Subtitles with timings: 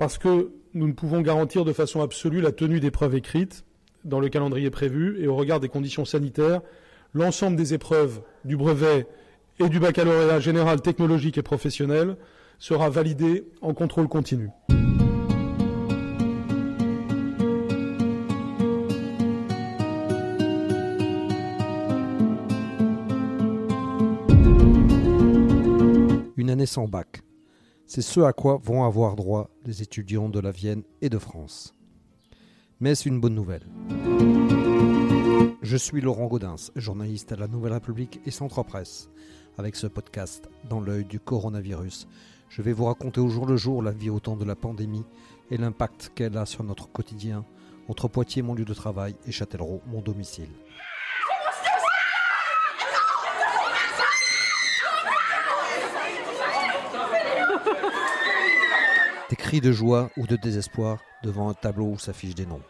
[0.00, 3.66] parce que nous ne pouvons garantir de façon absolue la tenue d'épreuves écrites
[4.02, 6.62] dans le calendrier prévu et au regard des conditions sanitaires,
[7.12, 9.06] l'ensemble des épreuves du brevet
[9.58, 12.16] et du baccalauréat général technologique et professionnel
[12.58, 14.48] sera validé en contrôle continu.
[26.38, 27.20] Une année sans bac.
[27.92, 31.74] C'est ce à quoi vont avoir droit les étudiants de la Vienne et de France.
[32.78, 33.66] Mais c'est une bonne nouvelle.
[35.60, 39.10] Je suis Laurent Gaudens, journaliste à la Nouvelle République et Centre Presse.
[39.58, 42.06] Avec ce podcast, dans l'œil du coronavirus,
[42.48, 45.04] je vais vous raconter au jour le jour la vie au temps de la pandémie
[45.50, 47.44] et l'impact qu'elle a sur notre quotidien,
[47.88, 50.50] entre Poitiers, mon lieu de travail, et Châtellerault, mon domicile.
[59.58, 62.62] De joie ou de désespoir devant un tableau où s'affichent des noms.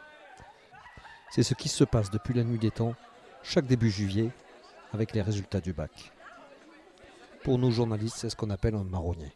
[1.31, 2.95] C'est ce qui se passe depuis la nuit des temps,
[3.43, 4.31] chaque début juillet,
[4.95, 6.11] avec les résultats du bac.
[7.45, 9.33] Pour nous journalistes, c'est ce qu'on appelle un marronnier.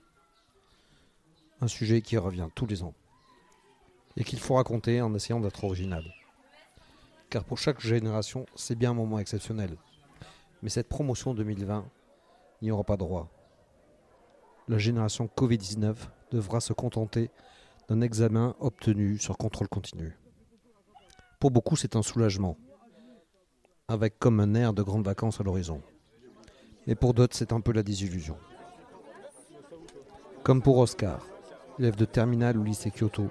[1.60, 2.94] Un sujet qui revient tous les ans.
[4.16, 6.04] Et qu'il faut raconter en essayant d'être original.
[7.28, 9.76] Car pour chaque génération, c'est bien un moment exceptionnel.
[10.62, 11.84] Mais cette promotion 2020
[12.62, 13.28] n'y aura pas droit.
[14.66, 15.94] La génération Covid-19
[16.34, 17.30] devra se contenter
[17.88, 20.16] d'un examen obtenu sur contrôle continu.
[21.38, 22.56] Pour beaucoup, c'est un soulagement,
[23.88, 25.80] avec comme un air de grandes vacances à l'horizon.
[26.86, 28.36] Mais pour d'autres, c'est un peu la désillusion.
[30.42, 31.20] Comme pour Oscar,
[31.78, 33.30] élève de terminale au lycée Kyoto,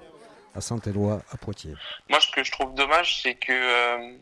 [0.54, 1.74] à Saint-Éloi, à Poitiers.
[2.08, 4.16] Moi, ce que je trouve dommage, c'est que, euh,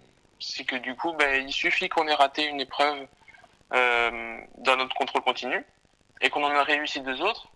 [0.67, 3.07] que du coup, ben, il suffit qu'on ait raté une épreuve
[3.75, 5.65] euh, dans notre contrôle continu
[6.21, 7.52] et qu'on en a réussi deux autres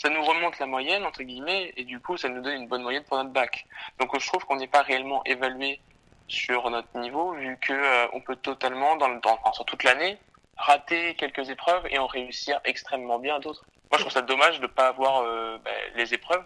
[0.00, 2.82] ça nous remonte la moyenne entre guillemets et du coup ça nous donne une bonne
[2.82, 3.66] moyenne pour notre bac.
[3.98, 5.78] Donc je trouve qu'on n'est pas réellement évalué
[6.26, 10.16] sur notre niveau vu que euh, on peut totalement dans, le, temps, sur toute l'année
[10.56, 13.62] rater quelques épreuves et en réussir extrêmement bien d'autres.
[13.90, 16.44] Moi je trouve ça dommage de pas avoir euh, bah, les épreuves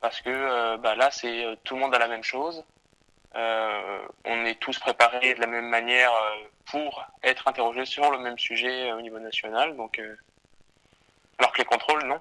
[0.00, 2.64] parce que euh, bah, là c'est tout le monde a la même chose.
[3.34, 6.12] on est tous préparés de la même manière
[6.64, 10.00] pour être interrogés sur le même sujet au niveau national donc
[11.38, 12.18] alors que les contrôles non.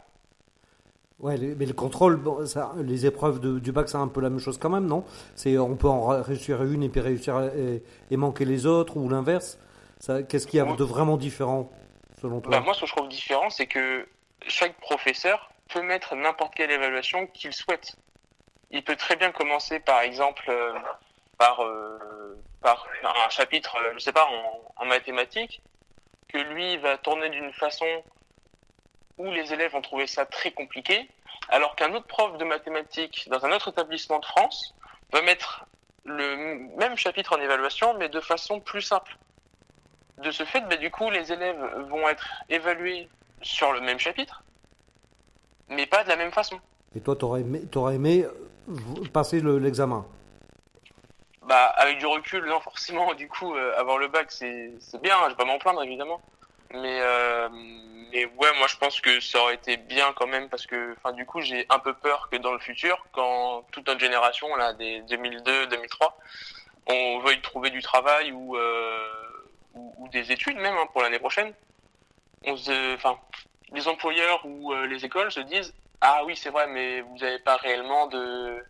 [1.19, 4.59] Ouais, mais le contrôle, ça, les épreuves du bac, c'est un peu la même chose
[4.59, 5.03] quand même, non?
[5.35, 9.57] C'est on peut en réussir une et puis réussir et, manquer les autres ou l'inverse.
[10.29, 11.71] Qu'est-ce qu'il y a de vraiment différent
[12.21, 12.51] selon toi?
[12.51, 14.07] Bah, Moi, ce que je trouve différent, c'est que
[14.47, 17.95] chaque professeur peut mettre n'importe quelle évaluation qu'il souhaite.
[18.69, 20.73] Il peut très bien commencer, par exemple, euh,
[21.39, 21.97] par euh,
[22.61, 24.27] par un chapitre, euh, je sais pas,
[24.75, 25.61] en mathématiques,
[26.27, 27.85] que lui va tourner d'une façon
[29.17, 31.09] où les élèves ont trouvé ça très compliqué,
[31.49, 34.75] alors qu'un autre prof de mathématiques dans un autre établissement de France
[35.11, 35.65] va mettre
[36.05, 39.17] le même chapitre en évaluation, mais de façon plus simple.
[40.19, 43.07] De ce fait, bah, du coup, les élèves vont être évalués
[43.41, 44.43] sur le même chapitre,
[45.69, 46.59] mais pas de la même façon.
[46.95, 47.61] Et toi, t'aurais aimé,
[47.93, 50.05] aimé euh, passer l'examen?
[51.43, 53.13] Bah, avec du recul, non, forcément.
[53.13, 55.15] Du coup, euh, avoir le bac, c'est bien.
[55.25, 56.21] Je vais pas m'en plaindre, évidemment.
[56.73, 57.49] Mais euh,
[58.11, 61.13] mais ouais, moi je pense que ça aurait été bien quand même parce que, enfin,
[61.13, 64.73] du coup, j'ai un peu peur que dans le futur, quand toute notre génération, là,
[64.73, 66.17] des 2002, 2003,
[66.87, 69.07] on veuille trouver du travail ou, euh,
[69.73, 71.53] ou, des études même hein, pour l'année prochaine,
[72.43, 73.19] on se, enfin,
[73.73, 77.39] les employeurs ou euh, les écoles se disent, ah oui, c'est vrai, mais vous n'avez
[77.39, 78.63] pas réellement de,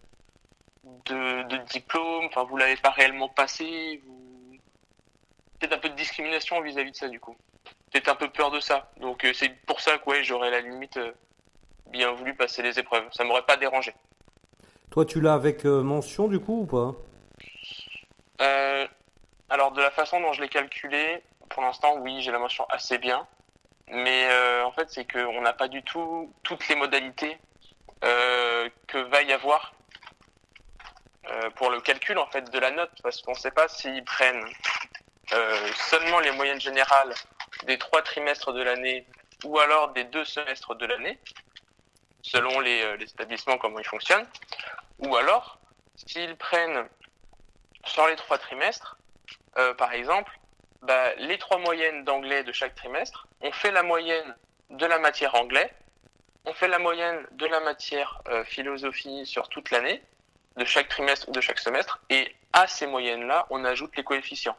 [1.05, 4.57] de, de diplôme, enfin, vous l'avez pas réellement passé, vous...
[5.59, 7.37] peut-être un peu de discrimination vis-à-vis -vis de ça du coup
[7.97, 8.91] peut-être un peu peur de ça.
[8.97, 11.11] Donc euh, c'est pour ça que ouais, j'aurais la limite euh,
[11.87, 13.07] bien voulu passer les épreuves.
[13.11, 13.93] Ça m'aurait pas dérangé.
[14.91, 16.95] Toi, tu l'as avec euh, mention du coup ou pas?
[19.49, 22.97] Alors de la façon dont je l'ai calculé, pour l'instant, oui, j'ai la mention assez
[22.97, 23.25] bien.
[23.87, 24.27] Mais
[24.63, 27.37] en fait, c'est qu'on n'a pas du tout toutes les modalités
[28.01, 29.73] que va y avoir
[31.55, 34.45] pour le calcul en fait de la note, parce qu'on ne sait pas s'ils prennent
[35.75, 37.13] seulement les moyennes générales
[37.65, 39.05] des trois trimestres de l'année
[39.43, 41.19] ou alors des deux semestres de l'année,
[42.21, 44.27] selon les, euh, établissements comment ils fonctionnent,
[44.99, 45.59] ou alors
[45.95, 46.87] s'ils prennent
[47.85, 48.97] sur les trois trimestres,
[49.57, 50.37] euh, par exemple,
[50.81, 54.35] bah, les trois moyennes d'anglais de chaque trimestre, on fait la moyenne
[54.69, 55.71] de la matière anglais,
[56.45, 60.01] on fait la moyenne de la matière euh, philosophie sur toute l'année,
[60.55, 64.57] de chaque trimestre ou de chaque semestre, et à ces moyennes-là, on ajoute les coefficients.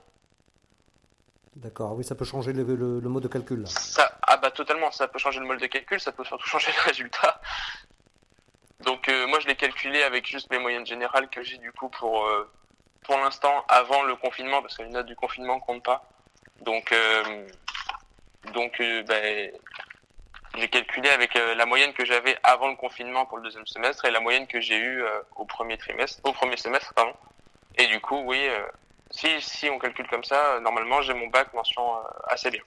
[1.59, 2.65] D'accord, oui, ça peut changer le,
[3.01, 3.67] mode de calcul.
[3.67, 6.71] Ça, ah bah totalement, ça peut changer le mode de calcul, ça peut surtout changer
[6.71, 7.41] le résultat.
[8.85, 12.25] Donc moi je l'ai calculé avec juste mes moyennes générales que j'ai du coup pour
[13.03, 16.09] pour l'instant avant le confinement parce que les notes du confinement comptent pas.
[16.61, 16.95] Donc
[18.55, 19.51] donc ben,
[20.57, 24.13] j'ai calculé avec la moyenne que j'avais avant le confinement pour le deuxième semestre et
[24.13, 25.03] la moyenne que j'ai eue
[25.35, 27.15] au premier trimestre, au premier semestre pardon.
[27.77, 28.49] Et du coup, oui,
[29.11, 31.83] si, si on calcule comme ça, normalement j'ai mon bac mention
[32.29, 32.63] assez bien.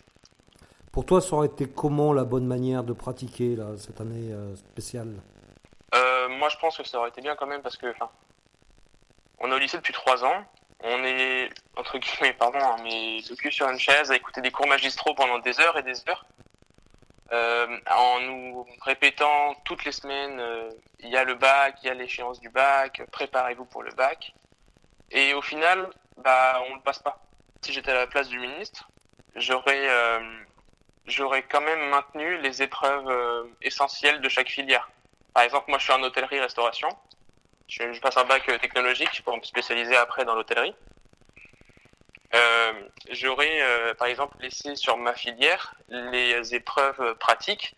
[0.92, 4.54] Pour toi, ça aurait été comment la bonne manière de pratiquer là, cette année euh,
[4.58, 5.16] spéciale?
[5.96, 8.10] Euh, Moi, je pense que ça aurait été bien quand même parce que, enfin,
[9.40, 10.44] on est au lycée depuis trois ans.
[10.84, 14.52] On est entre guillemets, pardon, hein, mais le cul sur une chaise à écouter des
[14.52, 16.26] cours magistraux pendant des heures et des heures,
[17.32, 20.42] euh, en nous répétant toutes les semaines,
[21.00, 24.34] il y a le bac, il y a l'échéance du bac, préparez-vous pour le bac.
[25.12, 25.90] Et au final,
[26.24, 27.20] bah, on le passe pas.
[27.62, 28.90] Si j'étais à la place du ministre,
[29.36, 29.88] j'aurais
[31.08, 34.90] j'aurais quand même maintenu les épreuves euh, essentielles de chaque filière.
[35.34, 36.90] Par exemple, moi, je suis en hôtellerie-restauration.
[37.68, 40.76] Je, passe un bac euh, technologique pour me spécialiser après dans l'hôtellerie.
[42.34, 42.74] Euh,
[43.12, 47.76] j'aurais, euh, par exemple, laissé sur ma filière les épreuves pratiques,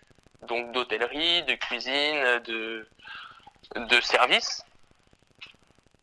[0.47, 2.87] donc d'hôtellerie, de cuisine, de,
[3.75, 4.65] de service,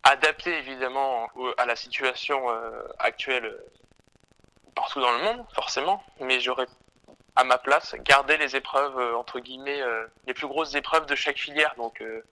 [0.02, 2.48] adaptées évidemment à la situation
[2.98, 3.56] actuelle
[4.74, 6.66] partout dans le monde, forcément, mais j'aurais
[7.36, 11.14] à ma place, garder les épreuves euh, entre guillemets euh, les plus grosses épreuves de
[11.14, 11.74] chaque filière.
[11.76, 12.22] Donc euh,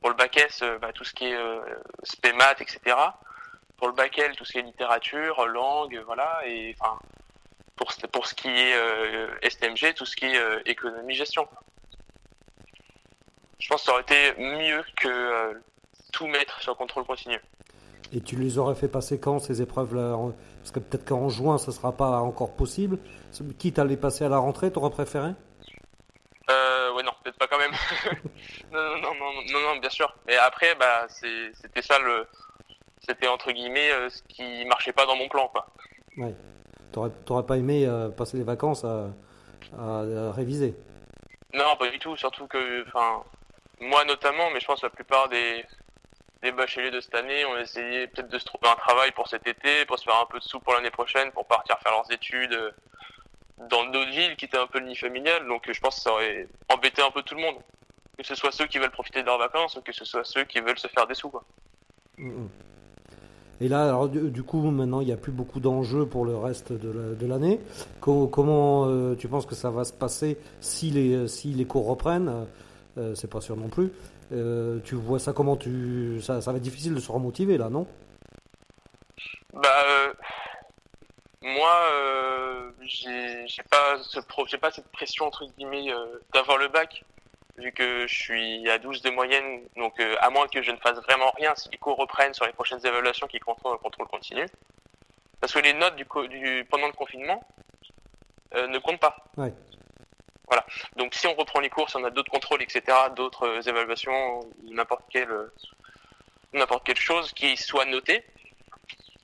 [0.00, 1.38] pour le bac S, bah, tout ce qui est
[2.02, 2.96] spémat, etc.
[3.76, 6.42] Pour le bac L, tout ce qui est littérature, langue, voilà.
[6.44, 6.98] Et enfin
[7.76, 11.46] pour pour ce qui est STMG, tout ce qui est économie gestion.
[13.60, 15.62] Je pense que ça aurait été mieux que
[16.12, 17.40] tout mettre sur contrôle continu.
[18.14, 20.16] Et tu les aurais fait passer quand ces épreuves-là
[20.58, 22.98] Parce que peut-être qu'en juin, ce ne sera pas encore possible.
[23.58, 25.30] Quitte à les passer à la rentrée, t'aurais préféré
[26.50, 27.72] euh, ouais, non, peut-être pas quand même.
[28.72, 30.12] non, non, non, non, non, bien sûr.
[30.26, 32.26] Mais après, bah, c'était ça le,
[33.06, 35.66] c'était entre guillemets euh, ce qui marchait pas dans mon plan, quoi.
[36.16, 36.34] Ouais.
[36.92, 39.08] T'aurais pas aimé euh, passer les vacances à,
[40.32, 40.74] réviser?
[41.54, 42.16] Non, pas du tout.
[42.16, 43.22] Surtout que, enfin,
[43.80, 45.64] moi notamment, mais je pense que la plupart des,
[46.42, 49.46] des bacheliers de cette année ont essayé peut-être de se trouver un travail pour cet
[49.46, 52.10] été, pour se faire un peu de sous pour l'année prochaine, pour partir faire leurs
[52.10, 52.58] études
[53.70, 55.46] dans d'autres villes qui étaient un peu le nid familial.
[55.46, 57.56] Donc je pense que ça aurait embêté un peu tout le monde.
[58.18, 60.44] Que ce soit ceux qui veulent profiter de leurs vacances ou que ce soit ceux
[60.44, 61.30] qui veulent se faire des sous.
[61.30, 61.44] Quoi.
[63.60, 66.72] Et là, alors, du, coup, maintenant, il n'y a plus beaucoup d'enjeux pour le reste
[66.72, 67.60] de l'année.
[68.00, 72.46] comment euh, tu penses que ça va se passer si les, si les cours reprennent?
[72.98, 73.90] Euh, C'est pas sûr non plus.
[74.32, 77.68] Euh, tu vois ça comment tu ça, ça va être difficile de se remotiver là,
[77.68, 77.86] non?
[79.52, 79.68] Bah
[81.42, 87.04] moi, euh, j'ai pas ce j'ai pas cette pression entre guillemets euh, d'avoir le bac,
[87.58, 90.76] vu que je suis à 12 de moyenne, donc euh, à moins que je ne
[90.76, 94.06] fasse vraiment rien, si les cours reprennent sur les prochaines évaluations qui contrôlent le contrôle
[94.06, 94.46] continu,
[95.40, 97.42] parce que les notes du, du pendant le confinement
[98.54, 99.16] euh, ne comptent pas.
[99.36, 99.52] Ouais.
[100.96, 102.82] Donc si on reprend les cours, si on a d'autres contrôles, etc.,
[103.16, 105.50] d'autres évaluations ou n'importe quelle
[106.52, 108.24] n'importe quelle chose qui soit notée,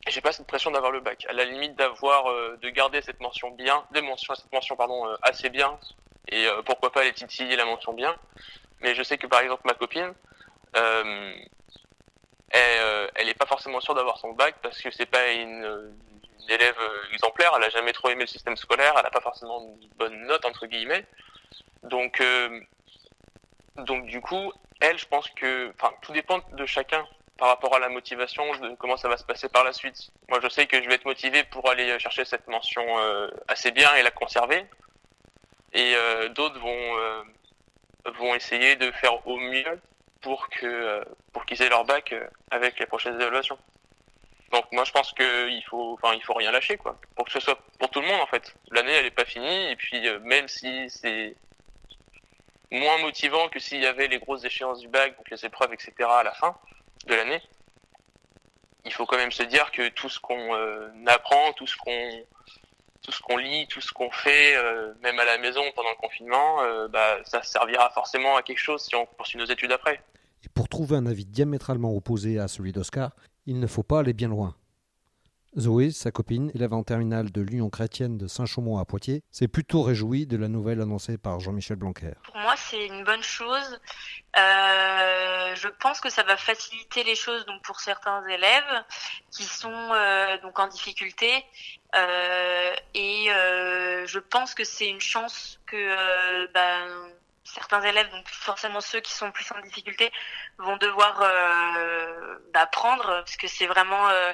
[0.07, 1.27] j'ai pas cette pression d'avoir le bac.
[1.29, 5.07] À la limite d'avoir, euh, de garder cette mention bien, des mentions, cette mention pardon
[5.07, 5.79] euh, assez bien,
[6.29, 8.17] et euh, pourquoi pas les titiller la mention bien.
[8.81, 10.15] Mais je sais que par exemple ma copine,
[12.51, 15.93] elle, elle est pas forcément sûre d'avoir son bac parce que c'est pas une,
[16.49, 16.77] une, élève
[17.13, 17.53] exemplaire.
[17.57, 18.95] Elle a jamais trop aimé le système scolaire.
[18.99, 21.05] Elle a pas forcément une bonne note entre guillemets.
[21.85, 22.23] Donc
[23.79, 27.79] donc du coup, elle, je pense que, enfin, tout dépend de chacun par rapport à
[27.79, 30.11] la motivation, de comment ça va se passer par la suite.
[30.29, 33.71] Moi, je sais que je vais être motivé pour aller chercher cette mention euh, assez
[33.71, 34.65] bien et la conserver.
[35.73, 37.23] Et euh, d'autres vont euh,
[38.19, 39.81] vont essayer de faire au mieux
[40.21, 42.15] pour que pour qu'ils aient leur bac
[42.51, 43.59] avec les prochaines évaluations.
[44.53, 47.41] Donc moi, je pense qu'il faut, enfin, il faut rien lâcher, quoi, pour que ce
[47.41, 48.55] soit pour tout le monde en fait.
[48.71, 51.37] L'année, elle est pas finie, et puis même si c'est
[52.71, 55.93] moins motivant que s'il y avait les grosses échéances du bac, donc les épreuves, etc.
[56.01, 56.57] à la fin
[57.07, 57.43] de l'année,
[58.85, 62.25] il faut quand même se dire que tout ce qu'on euh, apprend, tout ce qu'on
[63.03, 65.97] tout ce qu'on lit, tout ce qu'on fait, euh, même à la maison pendant le
[65.97, 70.03] confinement, euh, bah, ça servira forcément à quelque chose si on poursuit nos études après.
[70.45, 73.13] Et pour trouver un avis diamétralement opposé à celui d'Oscar,
[73.49, 74.55] il ne faut pas aller bien loin.
[75.57, 79.83] Zoé, sa copine, élève en terminale de l'Union chrétienne de Saint-Chaumont à Poitiers, s'est plutôt
[79.83, 82.13] réjouie de la nouvelle annoncée par Jean-Michel Blanquer.
[82.25, 83.81] Pour moi, c'est une bonne chose.
[84.37, 88.85] Euh, je pense que ça va faciliter les choses pour certains élèves
[89.33, 91.33] qui sont euh, donc en difficulté.
[91.97, 93.29] Euh, et
[94.05, 96.87] je pense que c'est une chance que ben,
[97.45, 100.13] certains élèves, donc forcément ceux qui sont plus en difficulté,
[100.59, 101.23] vont devoir
[102.59, 104.33] euh, bah, prendre, parce que c'est vraiment euh,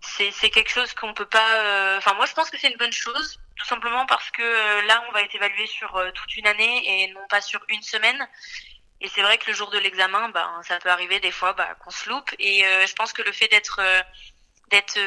[0.00, 1.96] c'est quelque chose qu'on peut pas.
[1.98, 5.12] Enfin, moi, je pense que c'est une bonne chose, tout simplement parce que là, on
[5.12, 8.28] va être évalué sur toute une année et non pas sur une semaine.
[9.00, 11.74] Et c'est vrai que le jour de l'examen, bah, ça peut arriver des fois bah,
[11.82, 12.30] qu'on se loupe.
[12.38, 13.80] Et je pense que le fait d'être
[14.70, 14.98] d'être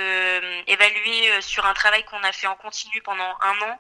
[0.68, 3.80] évalué sur un travail qu'on a fait en continu pendant un an,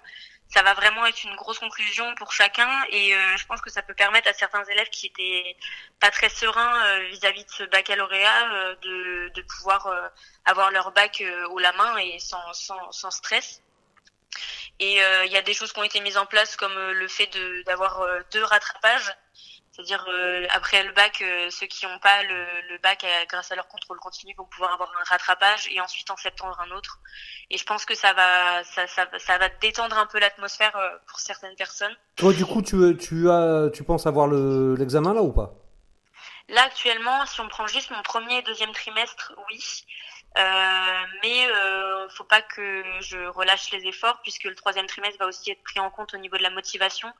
[0.49, 3.83] ça va vraiment être une grosse conclusion pour chacun et euh, je pense que ça
[3.83, 5.55] peut permettre à certains élèves qui étaient
[5.99, 9.93] pas très sereins euh, vis-à-vis de ce baccalauréat euh, de, de pouvoir
[10.45, 13.61] avoir leur bac au la main et sans, sans, sans stress.
[14.79, 17.29] Et il y a des choses qui ont été mises en place comme le fait
[17.65, 18.01] d'avoir
[18.31, 19.13] deux rattrapages
[19.79, 23.55] c'est-à-dire euh, après le bac, euh, ceux qui n'ont pas le, bac, euh, grâce à
[23.55, 26.99] leur contrôle continu, vont pouvoir avoir un rattrapage et ensuite en septembre un autre.
[27.49, 31.19] Et je pense que ça va, ça, ça, ça va détendre un peu l'atmosphère pour
[31.19, 31.95] certaines personnes.
[32.17, 35.53] Toi, du coup, tu, tu as, tu penses avoir l'examen là ou pas?
[36.49, 39.85] Là actuellement, si on prend juste mon premier et deuxième trimestre, oui.
[40.37, 45.25] Euh, mais euh, faut pas que je relâche les efforts puisque le troisième trimestre va
[45.25, 47.11] aussi être pris en compte au niveau de la motivation.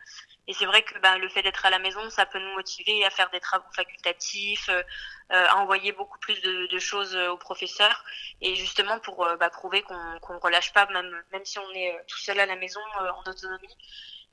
[0.49, 3.05] Et c'est vrai que bah, le fait d'être à la maison, ça peut nous motiver
[3.05, 4.83] à faire des travaux facultatifs, euh,
[5.29, 8.03] à envoyer beaucoup plus de, choses aux professeurs,
[8.41, 11.95] et justement pour euh, bah, prouver qu'on ne relâche pas, même, même si on est
[12.07, 13.77] tout seul à la maison en autonomie.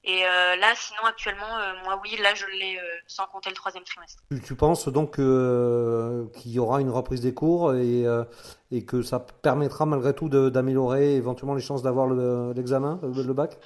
[0.09, 3.57] Et euh, là, sinon, actuellement, euh, moi, oui, là, je l'ai euh, sans compter le
[3.57, 4.23] troisième trimestre.
[4.45, 10.15] Tu, penses donc qu'il y aura une reprise des cours et que ça permettra malgré
[10.15, 12.07] tout d'améliorer éventuellement les chances d'avoir
[12.55, 13.59] l'examen, le, bac?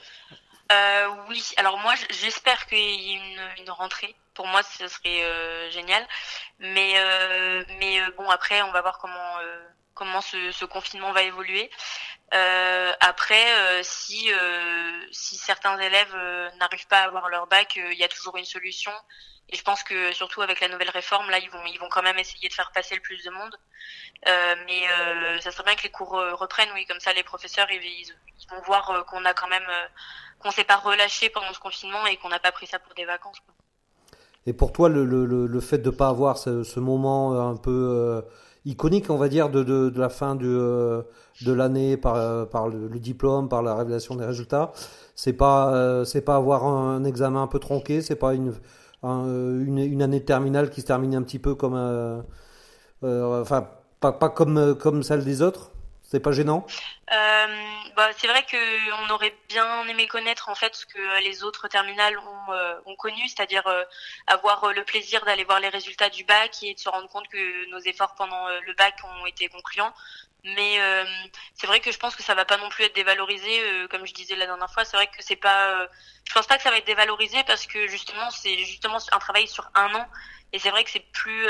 [1.28, 4.14] Oui, alors moi, j'espère qu'il y ait une, une, rentrée.
[4.34, 6.06] Pour moi, ce serait génial.
[6.58, 6.94] Mais,
[7.78, 9.38] mais bon, après, on va voir comment
[9.94, 11.70] comment ce, ce, confinement va évoluer.
[12.32, 16.14] Euh, après, euh, si euh, si certains élèves
[16.58, 18.92] n'arrivent pas à avoir leur bac, il y a toujours une solution.
[19.50, 22.02] Et je pense que surtout avec la nouvelle réforme, là, ils vont ils vont quand
[22.02, 23.56] même essayer de faire passer le plus de monde.
[24.66, 28.06] mais ça serait bien que les cours reprennent, oui, comme ça les professeurs ils,
[28.50, 29.68] vont voir qu'on a quand même
[30.38, 33.04] qu'on s'est pas relâché pendant ce confinement et qu'on n'a pas pris ça pour des
[33.04, 33.40] vacances.
[33.40, 33.54] Quoi.
[34.46, 38.22] Et pour toi, le, le, le fait de pas avoir ce, ce moment un peu
[38.64, 41.02] iconique, on va dire, de, de, de la fin euh,
[41.42, 44.72] de l'année par, euh, par le, diplôme, par la révélation des résultats.
[45.14, 48.52] C'est pas, euh, c'est pas avoir un, examen un peu tronqué, c'est pas une,
[49.02, 51.74] une, une, année terminale qui se termine un petit peu comme,
[53.02, 53.68] enfin,
[54.00, 55.70] pas, pas comme, comme celle des autres.
[56.10, 56.66] C'est pas gênant?
[57.12, 57.46] Euh,
[57.96, 62.18] bah, C'est vrai qu'on aurait bien aimé connaître en fait ce que les autres terminales
[62.18, 63.84] ont, euh, ont connu, c'est-à-dire euh,
[64.26, 67.70] avoir le plaisir d'aller voir les résultats du bac et de se rendre compte que
[67.70, 69.94] nos efforts pendant le bac ont été concluants.
[70.44, 70.78] Mais
[71.54, 74.14] c'est vrai que je pense que ça va pas non plus être dévalorisé, comme je
[74.14, 74.84] disais la dernière fois.
[74.84, 75.86] C'est vrai que c'est pas,
[76.26, 79.46] je pense pas que ça va être dévalorisé parce que justement c'est justement un travail
[79.46, 80.06] sur un an.
[80.52, 81.46] Et c'est vrai que c'est plus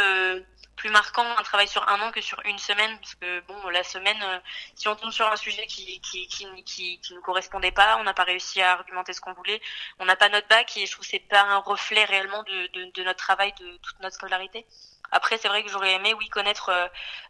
[0.81, 2.99] plus marquant un travail sur un an que sur une semaine.
[3.01, 4.39] Parce que bon la semaine euh,
[4.75, 8.05] si on tombe sur un sujet qui qui qui, qui, qui nous correspondait pas on
[8.05, 9.61] n'a pas réussi à argumenter ce qu'on voulait.
[9.99, 12.67] On n'a pas notre bac et je trouve que c'est pas un reflet réellement de,
[12.69, 14.67] de, de, notre travail de toute notre scolarité
[15.12, 16.87] après c'est vrai que j'aurais aimé oui connaître euh,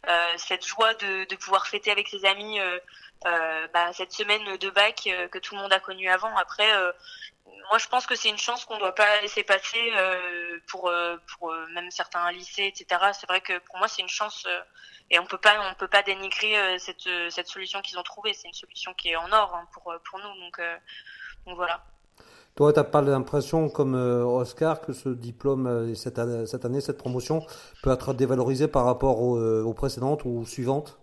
[0.07, 2.79] euh cette joie de, de pouvoir fêter avec ses amis euh,
[3.25, 6.71] euh bah, cette semaine de bac que tout le monde a connu avant après
[7.71, 10.89] moi, je pense que c'est une chance qu'on ne doit pas laisser passer euh, pour,
[10.89, 13.11] euh, pour euh, même certains lycées, etc.
[13.13, 14.45] C'est vrai que pour moi, c'est une chance
[15.09, 18.33] et on peut pas, on peut pas dénigrer cette, cette solution qu'ils ont trouvée.
[18.33, 20.39] C'est une solution qui est en or hein, pour, pour nous.
[20.41, 20.61] Donc,
[21.45, 21.83] donc voilà.
[22.55, 26.97] Toi, tu n'as pas l'impression, comme Oscar, que ce diplôme, cette année, cette, année, cette
[26.97, 27.45] promotion,
[27.81, 31.01] peut être dévalorisé par rapport aux précédentes ou suivantes?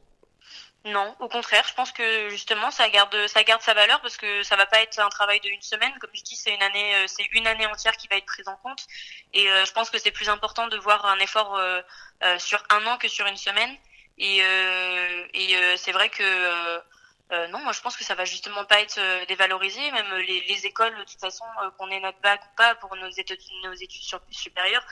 [0.84, 3.14] Non, au contraire, je pense que justement ça garde
[3.60, 6.22] sa valeur parce que ça va pas être un travail de une semaine, comme je
[6.22, 8.86] dis, c'est une année euh, c'est une année entière qui va être prise en compte.
[9.34, 11.82] Et euh, je pense que c'est plus important de voir un effort euh,
[12.38, 13.76] sur un an que sur une semaine.
[14.18, 14.40] Et
[15.76, 16.22] c'est vrai que
[17.30, 20.96] non, moi je pense que ça va justement pas être dévalorisé, même les, les écoles
[20.96, 21.44] de toute façon
[21.76, 24.84] qu'on ait notre bac ou pas pour nos études nos études supérieures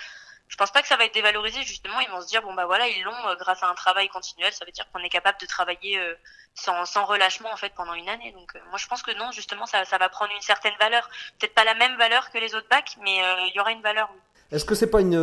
[0.49, 1.99] je pense pas que ça va être dévalorisé justement.
[2.01, 4.53] Ils vont se dire bon bah voilà ils l'ont euh, grâce à un travail continuel.
[4.53, 6.15] Ça veut dire qu'on est capable de travailler euh,
[6.55, 8.33] sans, sans relâchement en fait pendant une année.
[8.33, 11.09] Donc euh, moi je pense que non justement ça, ça va prendre une certaine valeur.
[11.39, 13.17] Peut-être pas la même valeur que les autres bacs mais
[13.49, 14.09] il y aura une valeur
[14.53, 15.15] Est-ce que c'est pas une,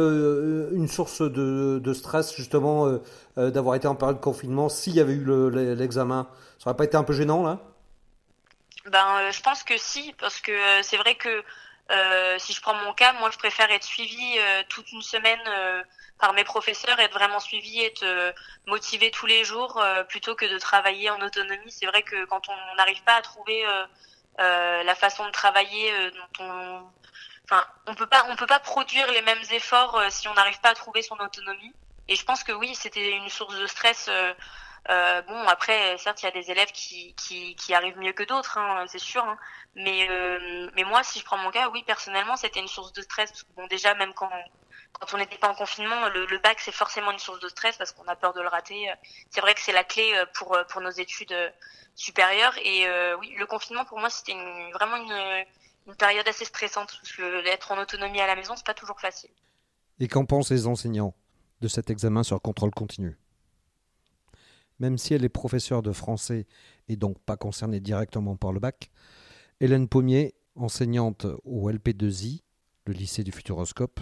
[0.74, 3.00] une source de, de stress justement
[3.38, 5.26] d'avoir été en période de confinement s'il y avait eu
[5.76, 6.28] l'examen?
[6.64, 7.60] Ça aurait pas été un peu gênant là?
[8.86, 11.44] Ben je pense que si parce que c'est vrai que
[11.92, 15.42] euh, si je prends mon cas, moi je préfère être suivi euh, toute une semaine
[15.46, 15.84] euh,
[16.20, 18.06] par mes professeurs, être vraiment suivi, être
[18.66, 21.70] motivé tous les jours, plutôt que de travailler en autonomie.
[21.70, 23.66] C'est vrai que quand on n'arrive pas à trouver
[24.38, 25.92] la façon de travailler
[26.40, 26.82] on
[27.44, 30.70] enfin, on peut pas, on peut pas produire les mêmes efforts si on n'arrive pas
[30.70, 31.74] à trouver son autonomie.
[32.08, 34.08] Et je pense que oui, c'était une source de stress.
[34.10, 34.34] Euh,
[34.88, 38.58] bon, après, certes, il y a des élèves qui, qui, qui arrivent mieux que d'autres,
[38.58, 39.24] hein, c'est sûr.
[39.24, 39.38] Hein.
[39.76, 43.02] Mais, euh, mais moi, si je prends mon cas, oui, personnellement, c'était une source de
[43.02, 43.46] stress.
[43.56, 44.30] Bon, déjà, même quand,
[44.92, 47.78] quand on n'était pas en confinement, le, le bac, c'est forcément une source de stress
[47.78, 48.92] parce qu'on a peur de le rater.
[49.30, 51.36] C'est vrai que c'est la clé euh, pour, pour nos études
[51.96, 52.58] supérieures.
[52.64, 52.86] Et
[53.20, 55.46] oui, le confinement, pour moi, c'était une, vraiment une,
[55.88, 56.98] une période assez stressante.
[57.02, 59.32] Parce que d'être en autonomie à la maison, c'est pas toujours facile.
[60.00, 61.14] Et qu'en pensent les enseignants
[61.62, 63.18] de cet examen sur contrôle continu?
[64.80, 66.48] Même si elle est professeure de français
[66.88, 68.90] et donc pas concernée directement par le bac.
[69.60, 72.42] Hélène Pommier, enseignante au LP2I,
[72.86, 74.00] le lycée du Futuroscope,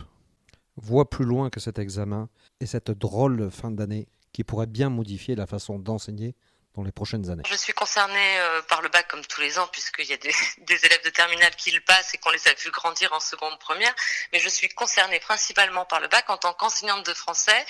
[0.75, 5.35] voit plus loin que cet examen et cette drôle fin d'année qui pourrait bien modifier
[5.35, 6.35] la façon d'enseigner
[6.75, 9.67] dans les prochaines années Je suis concernée euh, par le bac comme tous les ans,
[9.71, 12.53] puisqu'il y a des, des, élèves de terminale qui le passent et qu'on les a
[12.53, 13.93] vus grandir en seconde première,
[14.31, 17.65] mais je suis concernée principalement par le bac en tant qu'enseignante de français,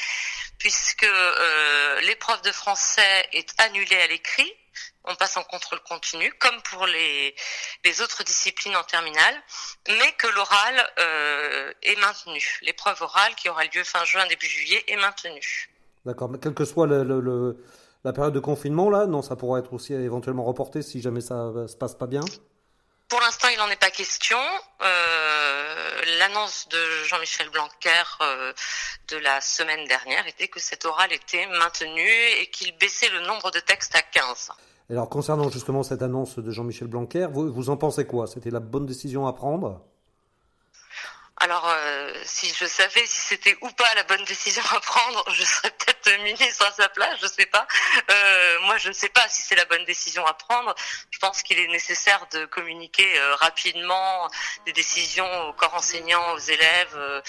[0.58, 4.53] puisque euh, l'épreuve de français est annulée à l'écrit,
[5.05, 7.36] on passe en contrôle continu, comme pour les,
[7.84, 9.36] les autres disciplines en terminale,
[9.88, 12.60] mais que l'oral euh, est maintenu.
[12.62, 15.70] L'épreuve orale qui aura lieu fin juin, début juillet est maintenue.
[16.05, 17.65] D'accord, mais quel que soit le, le
[18.03, 21.51] la période de confinement, là, non, ça pourrait être aussi éventuellement reporté si jamais ça
[21.67, 22.22] se passe pas bien
[23.10, 24.39] Pour l'instant, il n'en est pas question.
[24.81, 28.53] Euh, l'annonce de Jean-Michel Blanquer euh,
[29.10, 32.10] de la semaine dernière était que cet oral était maintenu
[32.41, 34.50] et qu'il baissait le nombre de textes à 15.
[34.89, 38.25] Alors, concernant justement cette annonce de Jean-Michel Blanquer, vous, vous en pensez quoi?
[38.27, 39.81] C'était la bonne décision à prendre?
[41.43, 45.43] Alors, euh, si je savais si c'était ou pas la bonne décision à prendre, je
[45.43, 47.65] serais peut-être ministre à sa place, je sais pas.
[48.12, 50.75] Euh, moi, je ne sais pas si c'est la bonne décision à prendre.
[51.10, 54.29] Je pense qu'il est nécessaire de communiquer euh, rapidement
[54.67, 57.24] des décisions au corps enseignant, aux élèves,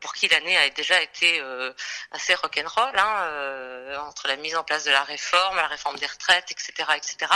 [0.00, 1.42] pour qui l'année a déjà été
[2.12, 6.52] assez rock'n'roll, hein, entre la mise en place de la réforme, la réforme des retraites,
[6.52, 7.32] etc., etc.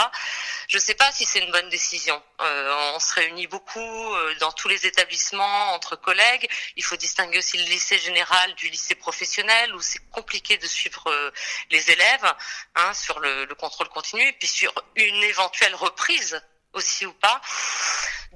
[0.69, 2.21] Je ne sais pas si c'est une bonne décision.
[2.39, 6.49] on se réunit beaucoup dans tous les établissements entre collègues.
[6.75, 11.07] Il faut distinguer aussi le lycée général du lycée professionnel où c'est compliqué de suivre
[11.07, 11.31] euh,
[11.71, 12.33] les élèves
[12.75, 16.41] hein, sur le, contrôle continu et puis sur une éventuelle reprise
[16.73, 17.39] aussi ou pas.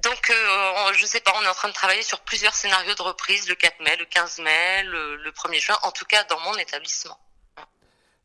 [0.02, 3.02] Donc, euh, je sais pas, on est en train de travailler sur plusieurs scénarios de
[3.02, 6.38] reprise, le 4 mai, le 15 mai, le, le 1er juin, en tout cas dans
[6.40, 7.18] mon établissement.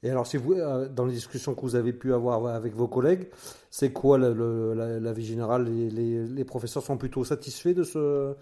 [0.03, 2.87] Et alors, si vous, euh, dans les discussions que vous avez pu avoir avec vos
[2.87, 3.29] collègues,
[3.71, 8.35] c'est quoi la, générale les, les, professeurs sont plutôt satisfaits de, ce,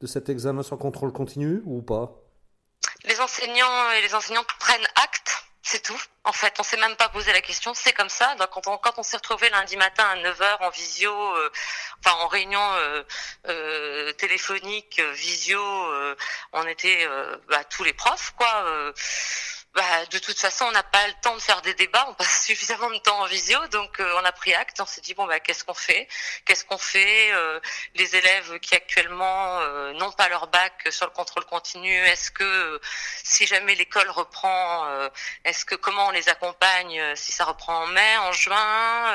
[0.00, 2.12] de cet examen sans contrôle continu ou pas?
[3.04, 6.00] Les enseignants et les enseignantes prennent acte, c'est tout.
[6.24, 8.34] En fait, on s'est même pas posé la question, c'est comme ça.
[8.50, 11.50] Quand on, s'est retrouvé lundi matin à 9h en visio, euh,
[11.98, 12.60] enfin en réunion
[13.46, 15.60] euh, téléphonique, visio,
[16.52, 17.08] on était
[17.48, 18.92] bah, tous les profs, quoi
[19.74, 22.42] bah, de toute façon, on n'a pas le temps de faire des débats, on passe
[22.46, 25.26] suffisamment de temps en visio, donc euh, on a pris acte, on s'est dit bon
[25.26, 26.08] bah qu'est-ce qu'on fait?
[26.46, 27.32] Qu'est-ce qu'on fait?
[27.32, 27.60] Euh,
[27.94, 32.80] Les élèves qui actuellement euh, n'ont pas leur bac sur le contrôle continu, est-ce que
[33.22, 34.86] si jamais l'école reprend,
[35.44, 39.14] est-ce que comment on les accompagne si ça reprend en mai, en juin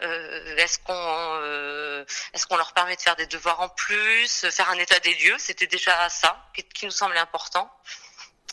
[0.00, 4.98] Est-ce qu'on est-ce qu'on leur permet de faire des devoirs en plus, faire un état
[5.00, 5.36] des lieux?
[5.38, 7.70] C'était déjà ça qui, qui nous semblait important.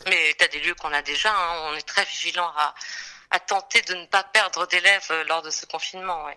[0.06, 1.70] Mais tu as des lieux qu'on a déjà, hein.
[1.70, 2.74] on est très vigilant à,
[3.30, 6.24] à, tenter de ne pas perdre d'élèves euh, lors de ce confinement.
[6.26, 6.36] Ouais.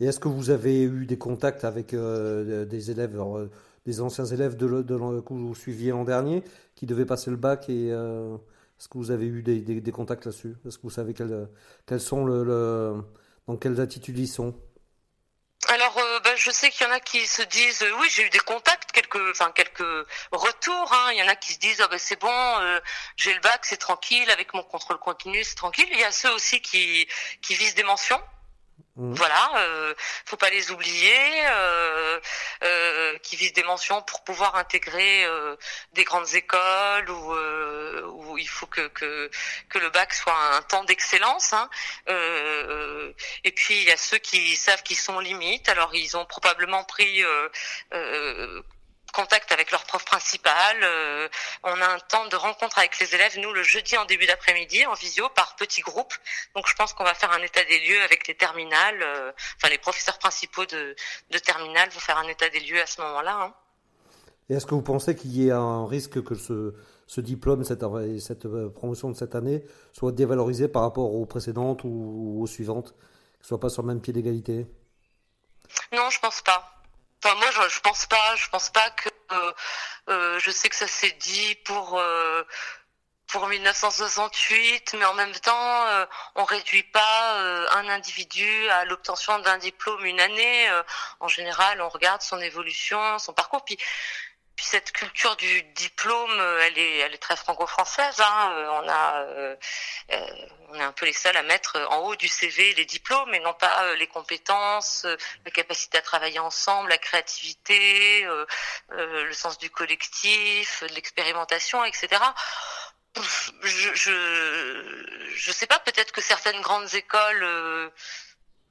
[0.00, 3.48] Et est-ce que vous avez eu des contacts avec euh, des élèves, euh,
[3.84, 6.44] des anciens élèves de, de, que vous suiviez l'an dernier,
[6.76, 10.24] qui devaient passer le bac et est-ce que vous avez eu des, des, des contacts
[10.24, 10.54] là-dessus?
[10.64, 13.02] Est-ce que vous savez quels sont le, le,
[13.48, 14.54] dans quelles attitudes ils sont?
[15.66, 15.98] Alors,
[16.38, 18.92] je sais qu'il y en a qui se disent, euh, oui, j'ai eu des contacts,
[18.92, 19.14] quelques,
[20.32, 20.92] retours.
[20.92, 21.12] Hein.
[21.12, 22.80] Il y en a qui se disent, oh, ben, c'est bon, euh,
[23.16, 25.88] j'ai le bac, c'est tranquille, avec mon contrôle continu, c'est tranquille.
[25.92, 27.06] Il y a ceux aussi qui
[27.48, 28.20] visent des mentions.
[28.98, 29.14] Mmh.
[29.14, 32.18] Voilà, euh, faut pas les oublier, euh,
[32.64, 35.54] euh, qui visent des mentions pour pouvoir intégrer euh,
[35.92, 39.30] des grandes écoles où, euh, où il faut que, que,
[39.78, 41.52] le bac soit un temps d'excellence.
[41.52, 41.70] Hein.
[43.44, 46.82] et puis il y a ceux qui savent qu'ils sont limites, alors ils ont probablement
[46.82, 47.22] pris
[49.12, 50.78] contact avec leur prof principal.
[50.82, 51.28] Euh,
[51.62, 54.86] on a un temps de rencontre avec les élèves, nous, le jeudi en début d'après-midi,
[54.86, 56.14] en visio, par petits groupes.
[56.54, 59.68] Donc je pense qu'on va faire un état des lieux avec les terminales, euh, enfin
[59.68, 60.94] les professeurs principaux de,
[61.30, 63.36] de terminale vont faire un état des lieux à ce moment-là.
[63.42, 63.54] Hein.
[64.50, 66.74] Et est-ce que vous pensez qu'il y ait un risque que ce,
[67.06, 67.84] ce diplôme, cette,
[68.20, 72.94] cette euh, promotion de cette année, soit dévalorisé par rapport aux précédentes ou aux suivantes,
[73.40, 74.66] ne soit pas sur le même pied d'égalité?
[75.92, 76.77] Non, je pense pas.
[77.22, 78.36] Enfin, moi, je, je pense pas.
[78.36, 79.08] Je pense pas que.
[80.08, 82.00] Euh, je sais que ça s'est dit pour
[83.28, 89.38] pour 1968, mais en même temps, euh, on réduit pas euh, un individu à l'obtention
[89.40, 90.68] d'un diplôme une année.
[90.70, 90.82] Euh,
[91.20, 93.64] en général, on regarde son évolution, son parcours.
[93.64, 93.76] Puis,
[94.58, 98.20] puis cette culture du diplôme, elle est, elle est très franco-française.
[98.20, 98.80] Hein.
[98.82, 99.24] On a,
[100.70, 103.38] on est un peu les seuls à mettre en haut du CV les diplômes, et
[103.38, 105.06] non pas les compétences,
[105.44, 108.26] la capacité à travailler ensemble, la créativité,
[108.90, 112.20] le sens du collectif, l'expérimentation, etc
[113.62, 117.90] je, je, je sais pas, peut-être que certaines grandes écoles, euh,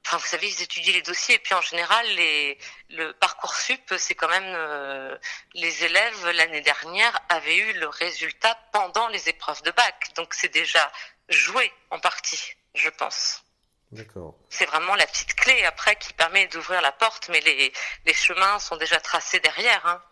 [0.08, 3.94] enfin vous savez, ils étudient les dossiers et puis en général, les, le parcours sup,
[3.98, 5.14] c'est quand même euh,
[5.52, 10.48] les élèves l'année dernière avaient eu le résultat pendant les épreuves de bac, donc c'est
[10.48, 10.90] déjà
[11.28, 13.42] joué en partie, je pense.
[13.90, 14.34] D'accord.
[14.48, 17.72] C'est vraiment la petite clé après qui permet d'ouvrir la porte, mais les,
[18.06, 19.84] les chemins sont déjà tracés derrière.
[19.86, 20.02] Hein.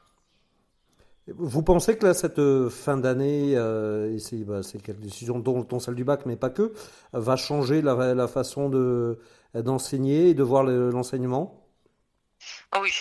[1.29, 5.97] Vous pensez que là, cette euh, fin d'année, euh, c'est bah, quelques décisions dont, celle
[5.97, 6.73] du bac, mais pas que,
[7.13, 9.19] va changer la, façon de,
[9.55, 11.69] d'enseigner et de voir l'enseignement?
[12.71, 12.93] Ah Oui.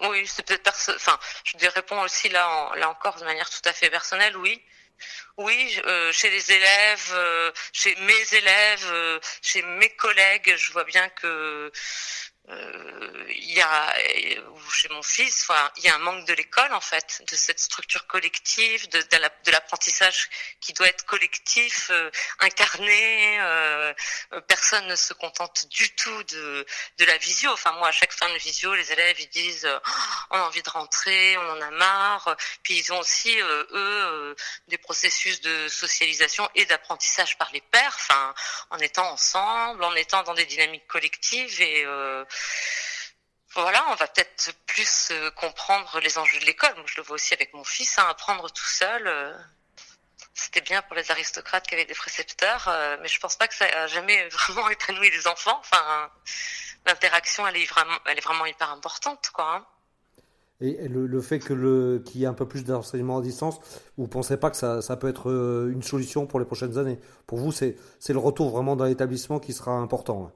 [0.00, 3.90] Oui, c'est peut-être enfin, je réponds aussi là, là encore de manière tout à fait
[3.90, 4.60] personnelle, oui.
[5.36, 11.08] Oui, euh, chez les élèves, euh, chez mes élèves, chez mes collègues, je vois bien
[11.10, 11.70] que
[12.48, 13.94] il y a
[14.50, 17.58] ou chez mon fils, il y a un manque de l'école en fait, de cette
[17.58, 20.28] structure collective, de, de l'apprentissage
[20.60, 23.40] qui doit être collectif, euh, incarné.
[23.40, 23.94] Euh,
[24.46, 26.66] personne ne se contente du tout de,
[26.98, 27.50] de la visio.
[27.52, 29.90] Enfin moi, à chaque fin de visio, les élèves ils disent oh,
[30.30, 32.36] on a envie de rentrer, on en a marre.
[32.62, 34.36] Puis ils ont aussi eux
[34.68, 37.96] des processus de socialisation et d'apprentissage par les pairs,
[38.70, 41.86] en étant ensemble, en étant dans des dynamiques collectives et
[43.54, 46.74] voilà, on va peut-être plus euh, comprendre les enjeux de l'école.
[46.76, 49.06] Moi, je le vois aussi avec mon fils, hein, apprendre tout seul.
[49.06, 49.32] Euh,
[50.34, 53.54] c'était bien pour les aristocrates qui avaient des précepteurs, euh, mais je pense pas que
[53.54, 55.56] ça a jamais vraiment épanoui les enfants.
[55.60, 56.10] Enfin,
[56.86, 59.30] l'interaction, elle est vraiment, hyper importante.
[59.38, 59.64] Hein.
[60.60, 63.60] Et le, fait que qu'il y ait un peu plus d'enseignement à distance,
[63.98, 65.30] vous pensez pas que ça, peut être
[65.70, 66.98] une solution pour les prochaines années?
[67.26, 67.76] Pour vous, c'est
[68.08, 70.32] le retour vraiment dans l'établissement qui sera important.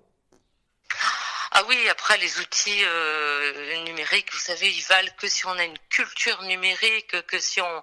[1.64, 5.78] Oui, après les outils euh, numériques, vous savez, ils valent que si on a une
[5.90, 7.82] culture numérique, que si on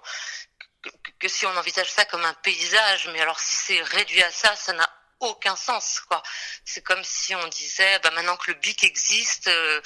[1.18, 3.08] que, si on envisage ça comme un paysage.
[3.08, 4.88] Mais alors si c'est réduit à ça, ça n'a
[5.20, 6.22] aucun sens quoi.
[6.64, 9.80] C'est comme si on disait bah maintenant que le bic existe, euh,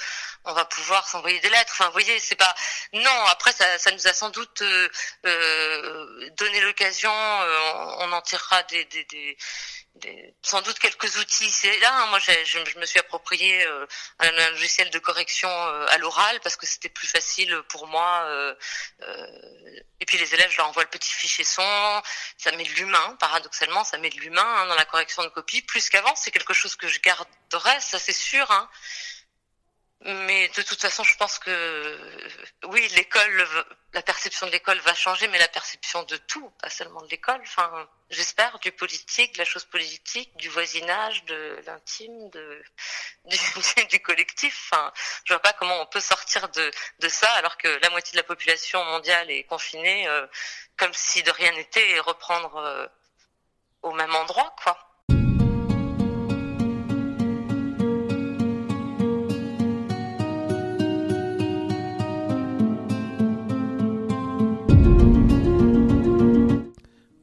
[0.45, 1.71] on va pouvoir s'envoyer des lettres.
[1.73, 2.53] Enfin, vous voyez, c'est pas
[2.93, 3.25] non.
[3.27, 4.89] Après, ça, ça nous a sans doute euh,
[5.25, 7.11] euh donné l'occasion.
[7.11, 9.37] on en tirera des, des, des
[10.41, 11.91] sans doute quelques outils c'est là.
[11.93, 12.07] Hein.
[12.07, 13.85] Moi, je, me suis approprié euh,
[14.19, 18.23] un, logiciel de correction euh, à l'oral parce que c'était plus facile pour moi.
[18.25, 18.55] Euh,
[19.99, 22.01] et puis les élèves, je leur envoie le petit fichier son.
[22.37, 25.61] Ça met de l'humain, paradoxalement, ça met de l'humain hein, dans la correction de copie.
[25.61, 28.49] Plus qu'avant, c'est quelque chose que je garderai, ça c'est sûr.
[28.49, 28.69] Hein.
[30.03, 31.97] Mais de toute façon, je pense que
[32.63, 33.47] oui, l'école,
[33.93, 37.39] la perception de l'école va changer, mais la perception de tout, pas seulement de l'école.
[37.43, 42.63] Enfin, j'espère du politique, de la chose politique, du voisinage, de l'intime, de
[43.25, 43.37] du,
[43.89, 44.71] du, collectif.
[44.71, 44.91] Enfin,
[45.25, 48.17] je vois pas comment on peut sortir de de ça alors que la moitié de
[48.17, 50.25] la population mondiale est confinée, euh,
[50.77, 52.87] comme si de rien n'était, et reprendre euh,
[53.83, 54.90] au même endroit, quoi.